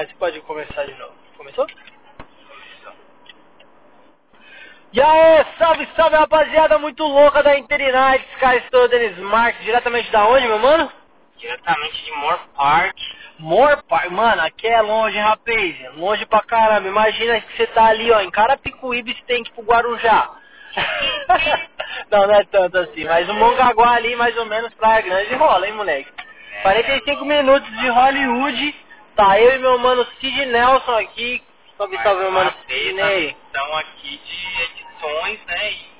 [0.00, 1.12] Aí você pode começar de novo.
[1.36, 1.66] Começou?
[4.94, 10.26] E aí, salve, salve rapaziada muito louca da Interinites, cara, estou Denis Marques, diretamente da
[10.26, 10.90] onde, meu mano?
[11.36, 12.96] Diretamente de Moore Park.
[13.38, 18.10] Moore Park, mano, aqui é longe, rapaz, longe pra caramba, imagina que você tá ali,
[18.10, 20.30] ó, em Carapicuíba, você tem que ir pro Guarujá.
[22.10, 25.66] não, não é tanto assim, mas o Mongaguá ali, mais ou menos, Praia Grande, rola,
[25.68, 26.10] hein, moleque?
[26.62, 28.74] 45 minutos de Hollywood,
[29.20, 31.42] tá eu e meu mano Sid Nelson aqui,
[31.76, 33.36] salve, salve, meu mano Sidney.
[33.46, 35.90] Estão aqui de edições, né, e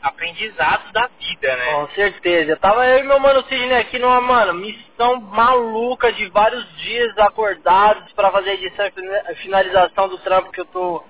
[0.00, 1.72] aprendizados da vida, né?
[1.72, 2.56] Com certeza.
[2.56, 8.12] Tava eu e meu mano Sidney aqui numa, mano, missão maluca de vários dias acordados
[8.12, 11.02] pra fazer a edição e finalização do trampo que eu tô,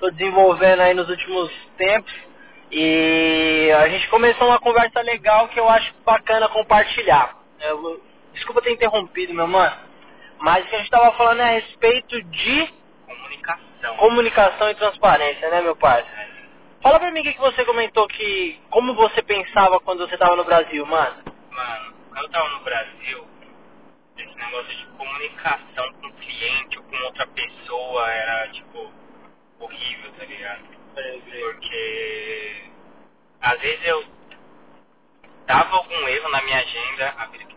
[0.00, 2.12] tô desenvolvendo aí nos últimos tempos.
[2.72, 7.36] E a gente começou uma conversa legal que eu acho bacana compartilhar.
[7.60, 8.02] Eu,
[8.32, 9.85] desculpa ter interrompido, meu mano.
[10.40, 12.74] Mas o que a gente tava falando é a respeito de
[13.06, 13.96] Comunicação.
[13.96, 16.36] comunicação e transparência, né, meu parceiro?
[16.82, 18.60] Fala pra mim o que, que você comentou que.
[18.70, 21.16] Como você pensava quando você tava no Brasil, mano?
[21.50, 23.26] Mano, quando eu tava no Brasil,
[24.18, 28.92] esse negócio de comunicação com o cliente ou com outra pessoa era, tipo,
[29.58, 30.62] horrível, tá ligado?
[30.94, 32.64] Porque
[33.40, 34.04] às vezes eu
[35.46, 37.14] dava algum erro na minha agenda.
[37.18, 37.56] Ah, pera aqui.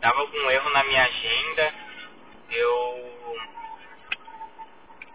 [0.00, 1.74] Dava algum erro na minha agenda,
[2.50, 3.36] eu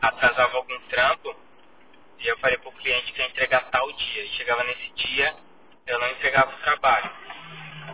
[0.01, 1.35] atrasava algum trampo
[2.19, 4.23] e eu falei pro cliente que ia entregar tal dia.
[4.23, 5.35] E chegava nesse dia,
[5.87, 7.11] eu não entregava o trabalho.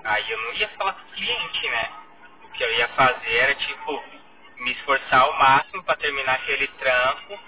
[0.04, 1.92] Aí eu não ia falar com o cliente, né?
[2.44, 4.04] O que eu ia fazer era, tipo,
[4.58, 7.40] me esforçar ao máximo para terminar aquele trampo.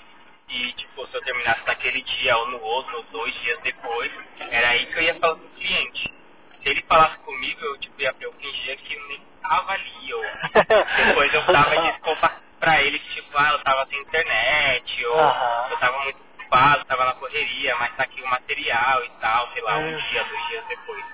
[0.50, 4.70] E, tipo, se eu terminasse naquele dia ou no outro, ou dois dias depois, era
[4.70, 6.14] aí que eu ia falar com o cliente.
[6.62, 10.14] Se ele falasse comigo, eu, tipo, ia, eu fingia que nem tava ali.
[10.14, 10.24] Ou
[11.08, 15.68] depois eu dava desculpa pra ele que, tipo, ah, eu tava sem internet, ou Aham.
[15.72, 19.62] eu tava muito ocupado, tava na correria, mas tá aqui o material e tal, sei
[19.64, 19.98] lá, um Hum.
[19.98, 21.06] dia, dois dias depois.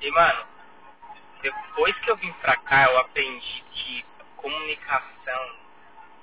[0.00, 0.46] E, mano,
[1.42, 4.04] depois que eu vim pra cá, eu aprendi que
[4.36, 5.56] comunicação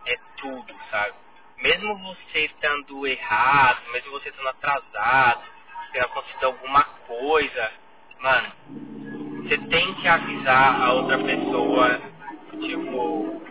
[0.05, 1.13] é tudo, sabe?
[1.57, 5.43] Mesmo você estando errado, mesmo você estando atrasado,
[5.91, 7.71] tendo acontecido alguma coisa,
[8.19, 8.53] mano,
[9.49, 11.99] você tem que avisar a outra pessoa,
[12.61, 13.41] tipo,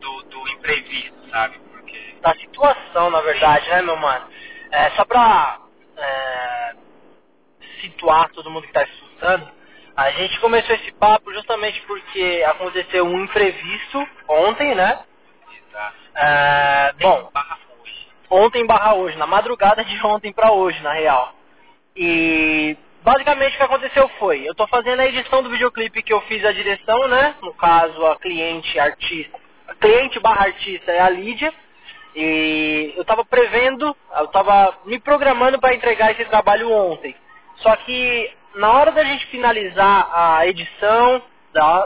[0.00, 1.58] do, do imprevisto, sabe?
[1.58, 4.24] Porque Da situação, na verdade, né, meu mano?
[4.70, 5.58] É, só pra
[5.96, 6.74] é,
[7.80, 9.50] situar todo mundo que tá escutando,
[9.96, 15.00] a gente começou esse papo justamente porque aconteceu um imprevisto ontem, né?
[15.68, 15.96] Exato.
[16.14, 17.32] É, bom,
[18.30, 21.34] ontem barra hoje, na madrugada de ontem pra hoje, na real.
[21.96, 26.20] E basicamente o que aconteceu foi, eu tô fazendo a edição do videoclipe que eu
[26.22, 27.34] fiz a direção, né?
[27.42, 31.52] No caso, a cliente artista, a cliente barra artista é a Lídia.
[32.14, 37.16] E eu tava prevendo, eu tava me programando para entregar esse trabalho ontem.
[37.56, 41.22] Só que na hora da gente finalizar a edição,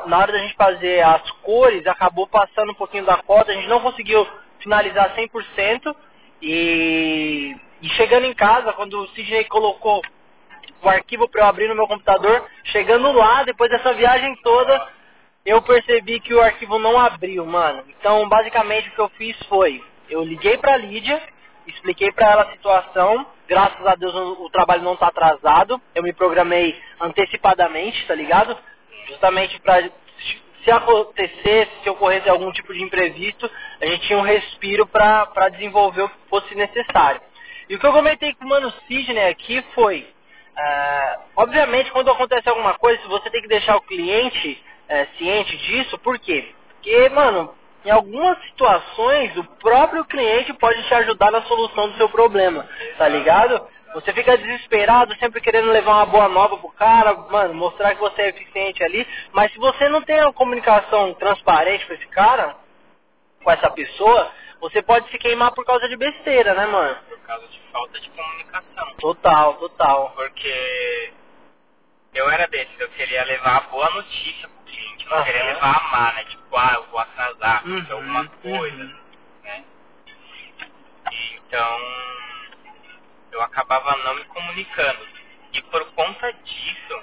[0.06, 3.68] na hora da gente fazer as cores, acabou passando um pouquinho da cota, a gente
[3.68, 4.26] não conseguiu
[4.58, 5.94] finalizar 100%.
[6.42, 10.02] E, e chegando em casa, quando o Sidney colocou
[10.86, 14.88] o arquivo para eu abrir no meu computador, chegando lá, depois dessa viagem toda,
[15.44, 17.84] eu percebi que o arquivo não abriu, mano.
[17.88, 21.20] Então, basicamente, o que eu fiz foi, eu liguei pra Lídia,
[21.66, 26.02] expliquei pra ela a situação, graças a Deus o, o trabalho não tá atrasado, eu
[26.02, 28.56] me programei antecipadamente, tá ligado?
[29.08, 29.82] Justamente pra,
[30.64, 36.02] se acontecesse, se ocorresse algum tipo de imprevisto, a gente tinha um respiro pra desenvolver
[36.02, 37.20] o que fosse necessário.
[37.68, 40.06] E o que eu comentei com o Mano Sidney aqui foi,
[40.56, 45.98] ah, obviamente, quando acontece alguma coisa, você tem que deixar o cliente eh, ciente disso,
[45.98, 46.54] por quê?
[46.74, 52.08] Porque, mano, em algumas situações, o próprio cliente pode te ajudar na solução do seu
[52.08, 52.66] problema,
[52.96, 53.60] tá ligado?
[53.94, 58.22] Você fica desesperado, sempre querendo levar uma boa nova pro cara, mano, mostrar que você
[58.22, 62.56] é eficiente ali, mas se você não tem uma comunicação transparente com esse cara,
[63.42, 64.30] com essa pessoa,
[64.60, 66.96] você pode se queimar por causa de besteira, né, mano?
[67.08, 68.94] Por causa de falta de comunicação.
[68.98, 70.12] Total, total.
[70.16, 71.12] Porque
[72.14, 75.24] eu era desses, eu queria levar a boa notícia pro cliente, eu não Aham.
[75.26, 76.24] queria levar a má, né?
[76.24, 78.98] Tipo, ah, eu vou atrasar, Uhum, uhum, alguma coisa, uhum.
[79.42, 79.64] né?
[81.12, 81.80] E, então,
[83.32, 85.06] eu acabava não me comunicando.
[85.52, 87.02] E por conta disso,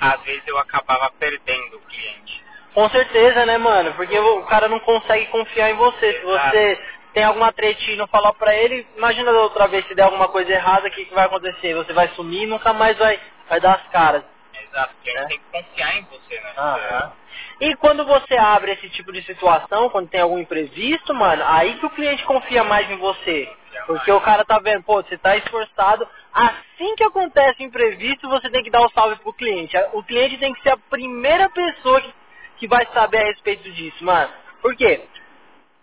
[0.00, 2.44] às vezes eu acabava perdendo o cliente.
[2.74, 3.92] Com certeza, né, mano?
[3.94, 6.12] Porque o cara não consegue confiar em você.
[6.14, 6.80] Se você
[7.12, 10.28] tem alguma tretinha e não falar pra ele, imagina da outra vez se der alguma
[10.28, 11.74] coisa errada, o que, que vai acontecer?
[11.74, 14.22] Você vai sumir e nunca mais vai, vai dar as caras.
[14.70, 15.24] Exato, porque É.
[15.26, 16.52] tem que confiar em você, né?
[16.56, 17.12] Aham.
[17.60, 21.86] E quando você abre esse tipo de situação, quando tem algum imprevisto, mano, aí que
[21.86, 23.48] o cliente confia mais em você.
[23.86, 26.06] Porque o cara tá vendo, pô, você tá esforçado.
[26.32, 29.76] Assim que acontece o imprevisto, você tem que dar o salve pro cliente.
[29.92, 32.12] O cliente tem que ser a primeira pessoa que,
[32.62, 34.30] que vai saber a respeito disso, mano.
[34.60, 35.02] Por quê?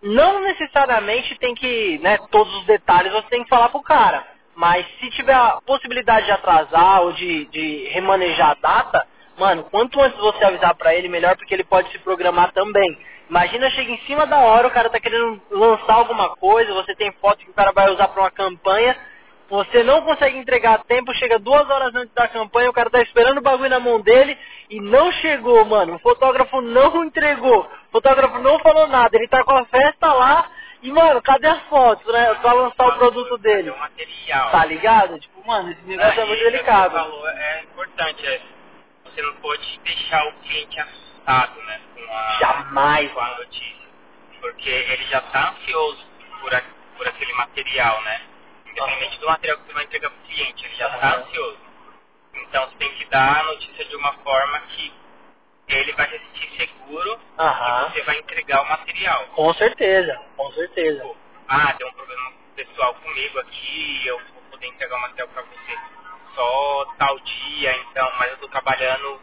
[0.01, 4.25] Não necessariamente tem que, né, todos os detalhes você tem que falar pro cara.
[4.55, 9.05] Mas se tiver a possibilidade de atrasar ou de, de remanejar a data,
[9.37, 12.97] mano, quanto antes você avisar pra ele, melhor, porque ele pode se programar também.
[13.29, 17.11] Imagina, chega em cima da hora, o cara tá querendo lançar alguma coisa, você tem
[17.19, 18.95] foto que o cara vai usar pra uma campanha,
[19.49, 23.01] você não consegue entregar a tempo, chega duas horas antes da campanha, o cara tá
[23.01, 24.37] esperando o bagulho na mão dele
[24.69, 25.95] e não chegou, mano.
[25.95, 30.49] O fotógrafo não entregou, o fotógrafo não falou nada, ele tá com a festa lá
[30.81, 32.33] e, mano, cadê as fotos, né?
[32.35, 33.71] Pra lançar o produto dele.
[33.71, 34.51] Material.
[34.51, 35.19] Tá ligado?
[35.19, 36.91] Tipo, mano, esse negócio é muito delicado.
[36.93, 38.41] falou é importante, é,
[39.03, 41.79] você não pode deixar o cliente assustado, né?
[41.95, 43.11] Com a, Jamais.
[43.11, 43.79] com a notícia.
[44.39, 46.05] Porque ele já tá ansioso
[46.39, 46.63] por, a-
[46.97, 48.21] por aquele material, né?
[48.71, 51.21] Independente do material que você vai entregar pro cliente, ele já tá Aham.
[51.23, 51.57] ansioso.
[52.35, 54.93] Então você tem que dar a notícia de uma forma que
[55.67, 57.87] ele vai se sentir seguro Aham.
[57.87, 59.25] e você vai entregar o material.
[59.27, 61.01] Com certeza, com certeza.
[61.01, 61.17] Tipo,
[61.47, 65.79] ah, deu um problema pessoal comigo aqui, eu vou poder entregar o material pra você
[66.35, 69.21] só tal dia, então, mas eu tô trabalhando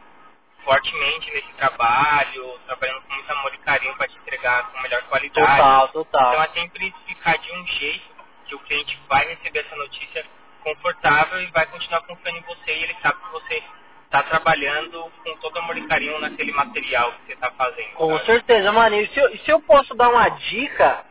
[0.65, 5.47] fortemente nesse trabalho, trabalhando com muito amor e carinho pra te entregar com melhor qualidade.
[5.57, 6.43] Total, Então total.
[6.43, 8.16] é sempre ficar de um jeito
[8.47, 10.25] que o cliente vai receber essa notícia
[10.63, 13.63] confortável e vai continuar confiando em você e ele sabe que você
[14.05, 17.93] está trabalhando com todo amor e carinho naquele material que você está fazendo.
[17.95, 18.27] Com sabe?
[18.27, 18.97] certeza, mano.
[18.97, 21.05] E se, eu, se eu posso dar uma dica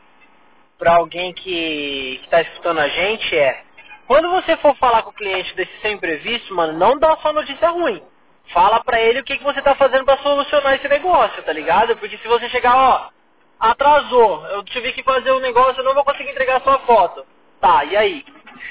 [0.77, 3.63] pra alguém que, que tá escutando a gente é,
[4.07, 7.69] quando você for falar com o cliente desse seu imprevisto, mano, não dá só notícia
[7.69, 8.01] ruim.
[8.53, 11.97] Fala pra ele o que, que você tá fazendo pra solucionar esse negócio, tá ligado?
[11.97, 13.09] Porque se você chegar, ó,
[13.59, 17.25] atrasou, eu tive que fazer um negócio, eu não vou conseguir entregar sua foto.
[17.59, 18.25] Tá, e aí?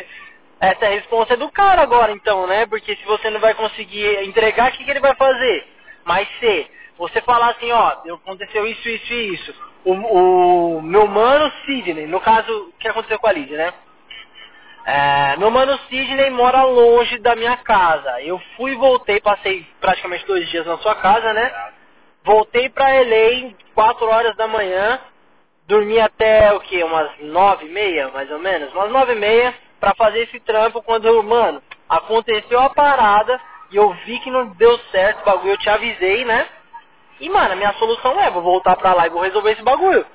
[0.60, 2.64] Essa é a resposta do cara agora, então, né?
[2.66, 5.66] Porque se você não vai conseguir entregar, o que, que ele vai fazer?
[6.04, 9.54] Mas se você falar assim, ó, aconteceu isso, isso e isso.
[9.84, 9.92] O,
[10.78, 13.74] o meu mano Sidney, no caso, o que aconteceu com a Lidia, né?
[14.86, 18.20] É, meu mano Sidney mora longe da minha casa.
[18.22, 21.72] Eu fui e voltei, passei praticamente dois dias na sua casa, né?
[22.24, 24.98] Voltei pra LA 4 horas da manhã,
[25.66, 26.82] dormi até o que?
[26.82, 28.72] Umas nove e meia, mais ou menos?
[28.72, 33.38] Umas nove e meia pra fazer esse trampo quando, mano, aconteceu a parada
[33.70, 36.48] e eu vi que não deu certo o bagulho, eu te avisei, né?
[37.20, 40.06] E, mano, a minha solução é, vou voltar pra lá e vou resolver esse bagulho.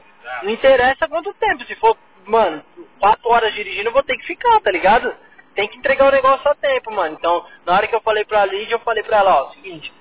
[0.43, 1.95] Não interessa quanto tempo, se for,
[2.25, 2.63] mano,
[2.99, 5.13] quatro horas dirigindo, eu vou ter que ficar, tá ligado?
[5.53, 7.15] Tem que entregar o negócio a tempo, mano.
[7.19, 9.93] Então, na hora que eu falei pra Lídia, eu falei pra ela, ó, seguinte,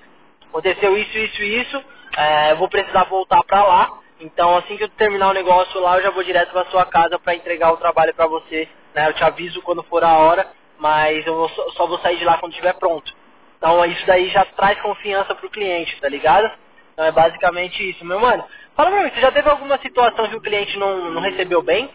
[0.47, 1.83] aconteceu isso, isso isso,
[2.17, 3.99] é, eu vou precisar voltar pra lá.
[4.19, 7.19] Então, assim que eu terminar o negócio lá, eu já vou direto pra sua casa
[7.19, 9.07] pra entregar o trabalho pra você, né?
[9.07, 10.47] Eu te aviso quando for a hora,
[10.77, 13.13] mas eu vou só, vou sair de lá quando estiver pronto.
[13.57, 16.51] Então, isso daí já traz confiança pro cliente, tá ligado?
[16.93, 18.43] Então, é basicamente isso, meu mano.
[18.75, 21.89] Fala pra mim, você já teve alguma situação que o cliente não, não recebeu bem?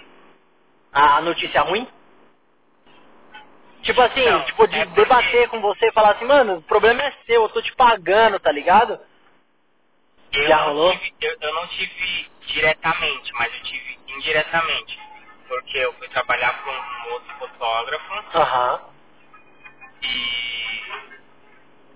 [0.93, 1.87] A, notícia ruim?
[3.83, 7.03] Tipo assim, Não, tipo de é debater com você e falar assim, mano, o problema
[7.03, 8.99] é seu, eu tô te pagando, tá ligado?
[10.35, 10.93] Eu, Já não rolou?
[10.99, 14.99] tive, eu, eu não tive diretamente, mas eu tive indiretamente.
[15.49, 18.81] Porque eu fui trabalhar com um outro fotógrafo Aham.
[20.03, 20.81] e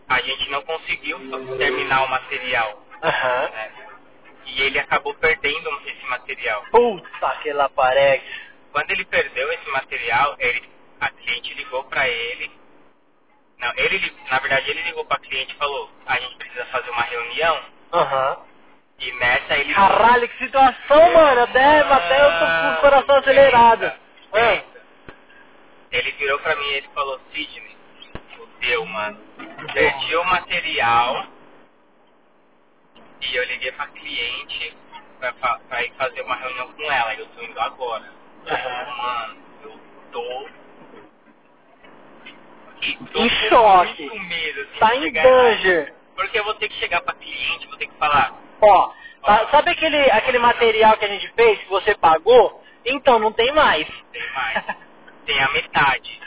[0.09, 1.19] a gente não conseguiu
[1.59, 2.83] terminar o material.
[3.03, 3.49] Aham.
[3.51, 3.73] né?
[4.47, 6.65] E ele acabou perdendo esse material.
[6.71, 8.25] Puta, aquele aparex.
[8.73, 10.69] Quando ele perdeu esse material, ele,
[11.01, 12.51] a cliente ligou pra ele.
[13.59, 16.91] Não, ele, li- na verdade, ele ligou pra cliente e falou: a gente precisa fazer
[16.91, 17.65] uma reunião.
[17.93, 18.37] Aham.
[19.01, 19.73] E nessa ele.
[19.75, 21.43] Caralho, que situação, mano.
[21.43, 23.93] Até, até eu tô com o coração acelerado.
[24.33, 24.63] Ah.
[25.93, 27.77] Ele virou pra mim e ele falou: Sidney,
[28.37, 29.19] fudeu, mano.
[29.73, 31.27] Perdi o material.
[33.21, 34.77] E eu liguei pra cliente
[35.19, 37.15] pra, fa- pra ir fazer uma reunião com ela.
[37.15, 38.05] E eu tô indo agora.
[38.49, 38.97] Aham.
[38.97, 39.81] Mano, eu
[40.13, 40.49] tô.
[42.83, 44.03] E tô Em com choque.
[44.09, 45.43] muito medo de Tá em chegar lá.
[45.43, 45.95] danger.
[46.19, 48.35] Porque eu vou ter que chegar pra cliente, vou ter que falar.
[48.61, 52.61] Ó, tá- sabe aquele, aquele material que a gente fez, que você pagou?
[52.85, 53.87] Então, não tem mais.
[54.13, 54.65] Tem mais.
[55.25, 56.21] Tem a metade.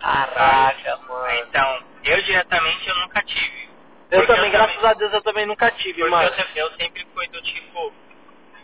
[0.00, 1.38] Caraca, mano.
[1.48, 3.68] Então, eu diretamente eu nunca tive.
[4.12, 6.28] Eu também, graças a Deus, eu também nunca tive, Porque mano.
[6.28, 7.92] eu, sempre- eu sempre fui do tipo.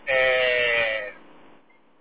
[0.07, 1.13] É,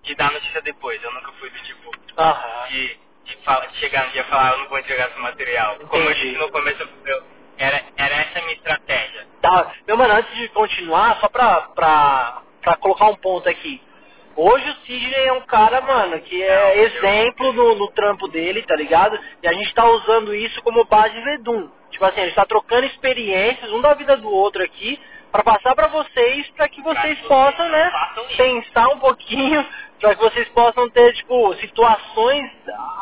[0.04, 1.02] de dar notícia depois.
[1.02, 1.90] Eu nunca fui do tipo.
[2.18, 2.68] Aham.
[2.68, 5.76] De, de, fala- de chegar no dia e falar, eu não vou entregar esse material.
[5.88, 6.28] Como eu Entendi.
[6.28, 7.24] disse no começo, eu,
[7.60, 9.26] Era, era essa a minha estratégia.
[9.42, 9.72] Tá.
[9.86, 13.82] Meu mano, antes de continuar, só pra, pra, pra colocar um ponto aqui.
[14.34, 18.74] Hoje o Sidney é um cara, mano, que é exemplo no, no trampo dele, tá
[18.74, 19.20] ligado?
[19.42, 21.68] E a gente tá usando isso como base Vedum.
[21.90, 24.98] Tipo assim, a gente tá trocando experiências, um da vida do outro aqui,
[25.32, 27.92] pra passar pra vocês, pra que vocês possam, né,
[28.36, 29.64] pensar um pouquinho,
[30.00, 32.50] pra que vocês possam ter, tipo, situações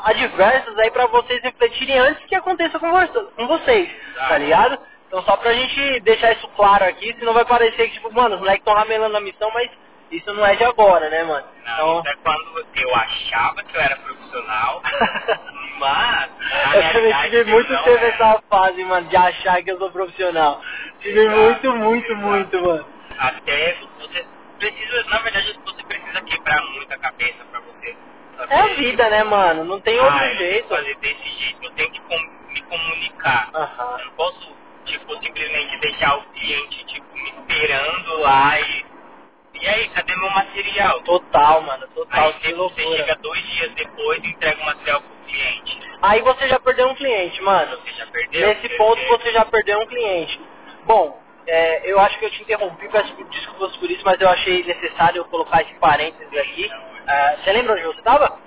[0.05, 3.89] adversas aí pra vocês refletirem antes que aconteça com, vo- com vocês,
[4.29, 4.79] tá ligado?
[5.07, 8.41] Então só pra gente deixar isso claro aqui, senão vai parecer que, tipo, mano, os
[8.41, 9.71] moleques estão ramelando a missão, mas
[10.11, 11.47] isso não é de agora, né, mano?
[11.65, 11.99] Não, Então...
[12.01, 14.83] isso é quando eu achava que eu era profissional,
[15.79, 16.31] mas
[16.75, 18.07] Eu também tive muito tempo era.
[18.09, 20.61] essa fase, mano, de achar que eu sou profissional.
[21.01, 22.87] Tive muito, muito, muito, mano.
[23.19, 24.25] Até você
[24.59, 27.97] precisa, na verdade, você precisa quebrar muita cabeça pra você
[28.37, 28.55] saber.
[28.55, 29.65] É a vida, né, mano?
[29.65, 30.69] Não tem outro ah, que jeito.
[30.69, 33.51] fazer desse jeito, eu tenho que com- me comunicar.
[33.55, 33.99] Aham.
[34.01, 38.87] Eu não posso, tipo, simplesmente deixar o cliente, tipo, me esperando lá e...
[39.61, 41.01] E aí, cadê meu material?
[41.03, 42.97] Total, mano, total, Aí que você, você loucura.
[42.99, 45.79] chega dois dias depois e entrega o material pro cliente.
[46.01, 47.77] Aí você já perdeu um cliente, mano.
[47.79, 48.49] Você já perdeu?
[48.49, 50.41] Nesse ponto você já perdeu um cliente.
[50.89, 54.65] Bom, é, eu acho que eu te interrompi, peço desculpas por isso, mas eu achei
[54.65, 56.71] necessário colocar esse parênteses aqui.
[57.07, 58.39] É, você lembra onde você estava?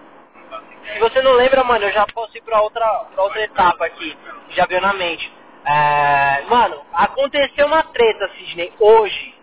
[0.92, 2.84] Se você não lembra, mano, eu já posso ir pra outra,
[3.14, 4.18] pra outra etapa aqui,
[4.50, 5.32] já veio na mente.
[5.66, 9.36] É, mano, aconteceu uma treta, Sidney, hoje.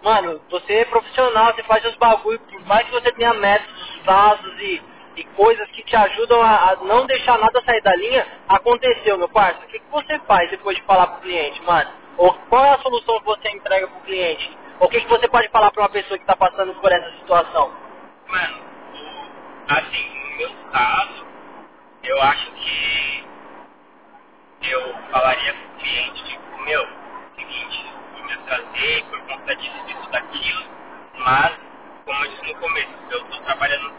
[0.00, 4.54] Mano, você é profissional, você faz seus bagulho, por mais que você tenha métodos, prazos
[4.60, 4.80] e,
[5.16, 9.28] e coisas que te ajudam a, a não deixar nada sair da linha, aconteceu, meu
[9.28, 9.66] parceiro.
[9.66, 12.05] O que, que você faz depois de falar pro cliente, mano?
[12.18, 14.58] Ou qual é a solução que você entrega pro cliente?
[14.80, 17.10] Ou o que, que você pode falar pra uma pessoa que tá passando por essa
[17.18, 17.72] situação?
[18.28, 18.58] Mano,
[18.94, 21.26] o- assim, no meu caso,
[22.04, 23.24] eu acho que
[24.62, 26.86] eu falaria com o cliente, tipo, meu,
[27.36, 27.86] seguinte,
[28.18, 30.64] eu me atrasei por conta disso, disso, daquilo,
[31.18, 31.52] mas,
[32.06, 33.94] como eu disse no começo, eu estou trabalhando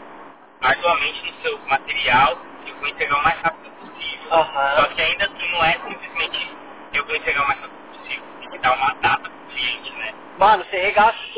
[0.62, 4.32] arduamente no seu material e eu vou entregar o mais rápido possível.
[4.34, 4.76] Aham.
[4.76, 6.56] Só que ainda assim não é simplesmente
[6.94, 10.14] eu vou entregar o mais rápido possível, tem que dar uma data pro cliente, né?
[10.38, 10.76] Mano, você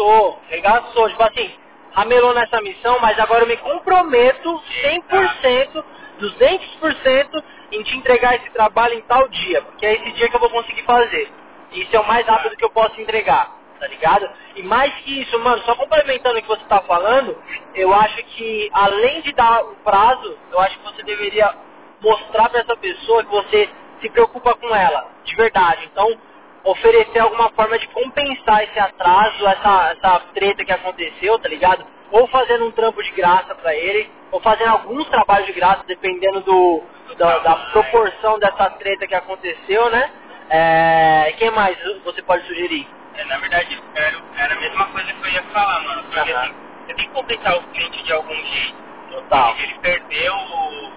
[0.01, 1.09] regaçou, regaçou.
[1.11, 1.51] Tipo assim,
[1.93, 5.85] ramelou nessa missão, mas agora eu me comprometo 100%,
[6.21, 10.41] 200% em te entregar esse trabalho em tal dia, porque é esse dia que eu
[10.41, 11.31] vou conseguir fazer.
[11.73, 14.29] Isso é o mais rápido que eu posso entregar, tá ligado?
[14.57, 17.37] E mais que isso, mano, só complementando o que você tá falando,
[17.75, 21.55] eu acho que além de dar o prazo, eu acho que você deveria
[22.01, 23.69] mostrar pra essa pessoa que você
[24.01, 25.89] se preocupa com ela, de verdade.
[25.93, 26.19] Então,
[26.65, 31.85] oferecer alguma forma de compensar esse atraso, essa, essa treta que aconteceu, tá ligado?
[32.11, 36.41] Ou fazendo um trampo de graça pra ele, ou fazendo alguns trabalhos de graça, dependendo
[36.41, 36.83] do,
[37.17, 40.11] da, da proporção dessa treta que aconteceu, né?
[40.51, 42.87] É, quem mais você pode sugerir?
[43.17, 46.03] É, na verdade, era, era a mesma coisa que eu ia falar, mano.
[46.05, 46.55] Porque assim,
[46.87, 48.77] você tem que compensar o cliente de algum jeito.
[49.11, 49.57] Total.
[49.59, 50.93] Ele perdeu o,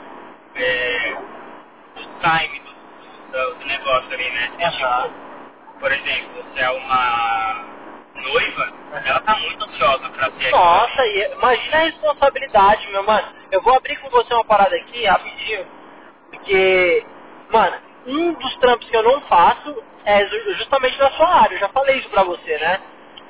[0.55, 1.17] é,
[1.95, 4.51] o time do, do, do negócio ali, né?
[4.61, 5.03] Aham.
[5.03, 5.22] Tipo,
[5.79, 7.65] por exemplo, se é uma
[8.15, 8.73] noiva,
[9.05, 13.27] ela tá muito ansiosa pra ter Nossa, e imagina a responsabilidade, meu mano.
[13.51, 15.67] Eu vou abrir com você uma parada aqui, rapidinho,
[16.31, 17.05] porque,
[17.51, 17.77] mano,
[18.07, 21.55] um dos trampos que eu não faço é ju- justamente na sua área.
[21.55, 22.81] Eu já falei isso pra você, né?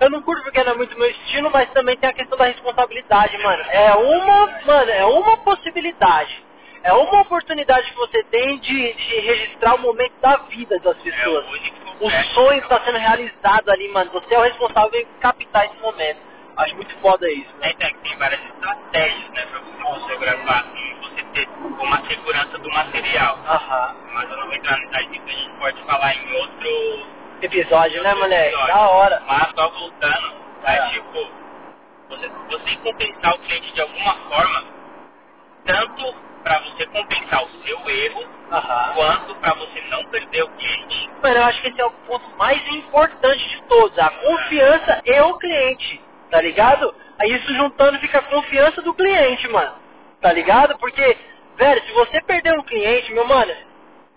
[0.01, 2.45] Eu não curto porque não é muito meu estilo, mas também tem a questão da
[2.45, 3.63] responsabilidade, mano.
[3.69, 6.43] É uma, mano, é uma possibilidade.
[6.83, 11.01] É uma oportunidade que você tem de, de registrar o momento da vida das É
[11.12, 11.47] pessoas.
[11.50, 14.12] único O sonho está sendo realizado ali, mano.
[14.12, 16.19] Você é o responsável em captar esse momento.
[16.57, 17.69] Acho muito foda isso, né?
[17.69, 22.69] É, que tem várias estratégias, né, pra você fotografar assim, você ter uma segurança do
[22.71, 23.39] material.
[23.47, 23.95] Aham.
[24.13, 28.15] Mas eu não vou entrar nessa disso, a gente pode falar em outro Episódio, né,
[28.15, 28.55] moleque?
[28.67, 29.21] Da hora.
[29.27, 30.33] Mas só voltando,
[30.63, 30.89] é É.
[30.91, 31.27] tipo,
[32.07, 34.63] você, você compensar o cliente de alguma forma,
[35.65, 38.93] tanto para você compensar o seu erro, Aham.
[38.95, 41.09] quanto para você não perder o cliente.
[41.21, 43.97] Mano, eu acho que esse é o ponto mais importante de todos.
[43.97, 46.93] A confiança e o cliente, tá ligado?
[47.19, 49.73] Aí isso juntando fica a confiança do cliente, mano.
[50.21, 50.77] Tá ligado?
[50.77, 51.17] Porque,
[51.57, 53.53] velho, se você perder um cliente, meu mano,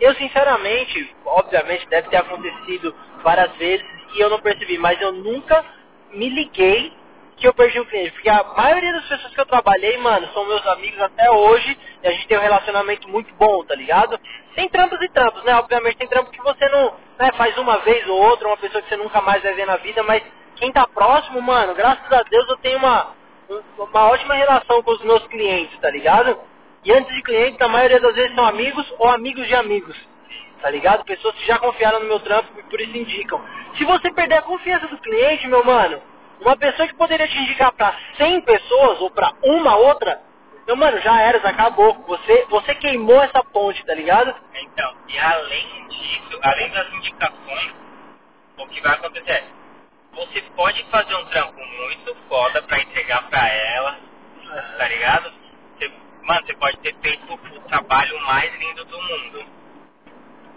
[0.00, 5.64] eu sinceramente, obviamente deve ter acontecido várias vezes e eu não percebi, mas eu nunca
[6.12, 6.92] me liguei
[7.37, 8.12] que eu perdi um cliente.
[8.12, 12.09] Porque a maioria das pessoas que eu trabalhei, mano, são meus amigos até hoje e
[12.09, 14.19] a gente tem um relacionamento muito bom, tá ligado?
[14.57, 15.57] Tem trampos e trampos, né?
[15.57, 18.88] Obviamente tem trampo que você não né, faz uma vez ou outra, uma pessoa que
[18.90, 20.23] você nunca mais vai ver na vida, mas
[20.57, 23.12] quem tá próximo, mano, graças a Deus eu tenho uma,
[23.50, 26.38] um- uma ótima relação com os meus clientes, tá ligado?
[26.85, 29.97] E antes de clientes, a maioria das vezes são amigos ou amigos de amigos,
[30.62, 31.05] tá ligado?
[31.05, 33.40] Pessoas que já confiaram no meu trampo e por isso indicam.
[33.76, 36.00] Se você perder a confiança do cliente, meu mano,
[36.40, 40.21] uma pessoa que poderia te indicar pra 100 pessoas ou pra uma outra,
[40.66, 41.95] meu mano, já era, acabou.
[42.07, 44.35] Você, você queimou essa ponte, tá ligado?
[44.55, 47.75] Então, e além disso, além das indicações,
[48.59, 49.45] o que vai acontecer é,
[50.12, 53.99] você pode fazer um trampo muito foda pra entregar pra ela,
[54.78, 55.33] tá ligado?
[55.78, 59.47] Você, mano, você pode ter feito o trabalho mais lindo do mundo.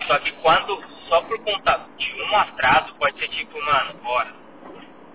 [0.07, 4.38] Só que quando, só por conta de um atraso, pode ser tipo, mano, bora.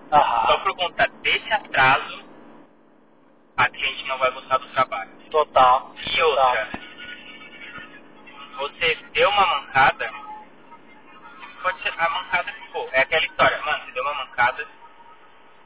[0.09, 0.59] Só Aham.
[0.63, 2.25] por conta desse atraso,
[3.57, 5.11] a cliente não vai gostar do trabalho.
[5.31, 5.93] Total.
[5.97, 6.69] E outra,
[8.57, 10.09] você deu uma mancada,
[11.61, 12.89] pode ser a mancada que for.
[12.93, 14.67] É aquela história, mano, você deu uma mancada,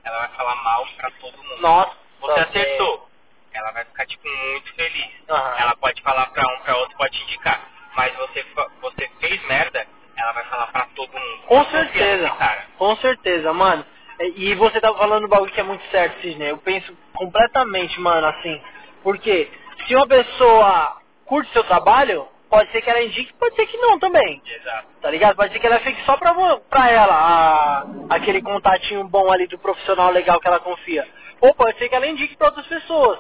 [0.03, 1.61] ela vai falar mal pra todo mundo.
[1.61, 1.97] Nossa.
[2.21, 3.09] Você acertou,
[3.53, 5.11] ela vai ficar, tipo, muito feliz.
[5.29, 5.55] Aham.
[5.59, 7.61] Ela pode falar pra um, pra outro, pode te indicar.
[7.95, 8.45] Mas você,
[8.81, 9.85] você fez merda,
[10.17, 11.41] ela vai falar pra todo mundo.
[11.43, 12.23] Com Confia certeza.
[12.23, 12.65] nesse cara.
[12.77, 13.85] Com certeza, mano.
[14.19, 16.49] E você tá falando um bagulho que é muito certo, Sidney.
[16.51, 18.61] Eu penso completamente, mano, assim.
[19.03, 19.49] Porque
[19.87, 23.97] se uma pessoa curte seu trabalho, pode ser que ela indique, pode ser que não
[23.99, 24.41] também.
[24.45, 24.87] Exato.
[25.01, 25.35] Tá ligado?
[25.37, 26.33] Pode ser que ela fique só pra,
[26.69, 31.07] pra ela, a- aquele contatinho bom ali do profissional legal que ela confia.
[31.41, 33.19] Ou pode ser que ela indique pra outras pessoas.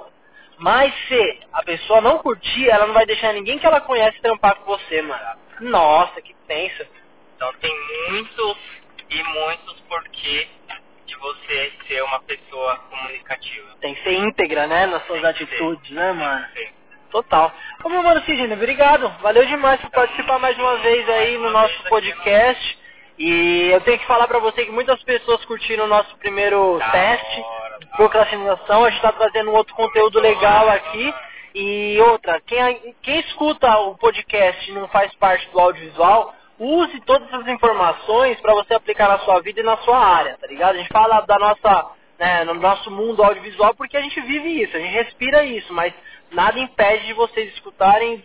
[0.57, 4.55] Mas se a pessoa não curtir, ela não vai deixar ninguém que ela conhece trampar
[4.57, 5.23] com você, mano.
[5.61, 6.85] Nossa, que tensa.
[7.35, 7.73] Então tem
[8.09, 8.57] muitos
[9.09, 10.47] e muitos porquê
[11.09, 13.67] de você ser uma pessoa comunicativa.
[13.81, 16.45] Tem que ser íntegra, né, nas suas Tem atitudes, né, mano?
[16.55, 16.67] Sim.
[17.11, 17.51] Total.
[17.83, 19.09] Ô, meu mano Sidney, obrigado.
[19.21, 22.77] Valeu demais por participar mais uma vez aí no nosso podcast.
[23.17, 26.89] E eu tenho que falar pra você que muitas pessoas curtiram o nosso primeiro Da
[26.91, 28.85] teste, hora, procrastinação.
[28.85, 31.13] A gente tá trazendo um outro conteúdo legal aqui.
[31.55, 37.27] E outra, quem, quem escuta o podcast e não faz parte do audiovisual, use todas
[37.27, 40.75] essas informações para você aplicar na sua vida e na sua área, tá ligado?
[40.75, 44.75] A gente fala da nossa, né, no nosso mundo audiovisual porque a gente vive isso,
[44.75, 45.93] a gente respira isso, mas
[46.31, 48.23] nada impede de vocês escutarem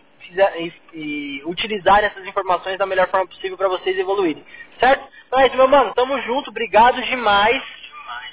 [0.56, 4.44] e, e utilizarem essas informações da melhor forma possível para vocês evoluírem,
[4.80, 5.06] certo?
[5.26, 7.62] Então é isso, meu mano, tamo junto, obrigado demais.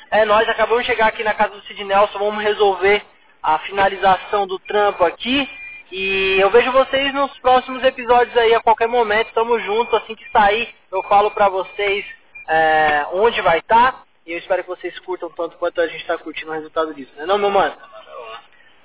[0.09, 3.01] É, nós acabamos de chegar aqui na casa do Sid Nelson, vamos resolver
[3.41, 5.49] a finalização do trampo aqui.
[5.91, 9.33] E eu vejo vocês nos próximos episódios aí a qualquer momento.
[9.33, 12.05] Tamo junto, assim que sair, eu falo pra vocês
[12.47, 14.03] é, onde vai estar.
[14.25, 17.11] E eu espero que vocês curtam tanto quanto a gente tá curtindo o resultado disso,
[17.17, 17.75] né não, meu mano?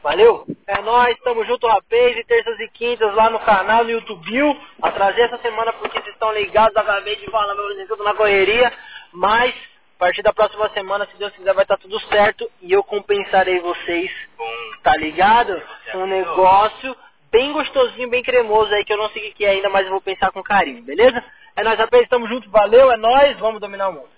[0.03, 0.47] Valeu?
[0.67, 4.61] É nóis, tamo junto, rapaz, e terças e quintas lá no canal, no YouTube.
[4.83, 8.73] Atrasei essa semana porque vocês estão ligados, acabei de falar, meu tudo na correria.
[9.13, 9.55] Mas,
[9.97, 13.61] a partir da próxima semana, se Deus quiser, vai estar tudo certo e eu compensarei
[13.61, 14.11] vocês,
[14.83, 15.61] tá ligado?
[15.95, 16.95] Um negócio
[17.33, 19.93] bem gostosinho, bem cremoso aí, que eu não sei o que é ainda, mas eu
[19.93, 21.25] vou pensar com carinho, beleza?
[21.57, 24.16] É nóis, rapaz, tamo junto, valeu, é nóis, vamos dominar o mundo.